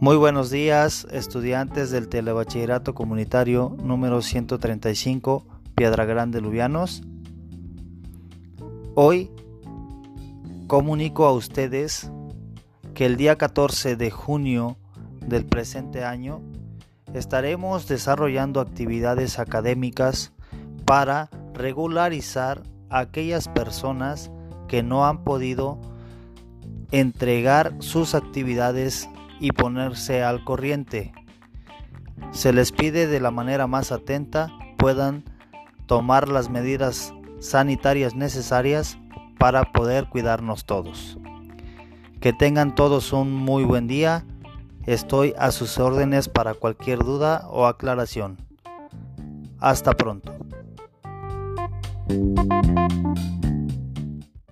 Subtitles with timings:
[0.00, 5.44] Muy buenos días, estudiantes del Telebachillerato Comunitario número 135,
[5.74, 7.02] Piedra Grande, Lubianos.
[8.94, 9.28] Hoy
[10.68, 12.12] comunico a ustedes
[12.94, 14.76] que el día 14 de junio
[15.26, 16.42] del presente año
[17.12, 20.32] estaremos desarrollando actividades académicas
[20.84, 24.30] para regularizar a aquellas personas
[24.68, 25.80] que no han podido
[26.92, 29.08] entregar sus actividades
[29.40, 31.12] y ponerse al corriente.
[32.30, 35.24] Se les pide de la manera más atenta puedan
[35.86, 38.98] tomar las medidas sanitarias necesarias
[39.38, 41.18] para poder cuidarnos todos.
[42.20, 44.24] Que tengan todos un muy buen día.
[44.86, 48.38] Estoy a sus órdenes para cualquier duda o aclaración.
[49.60, 50.34] Hasta pronto.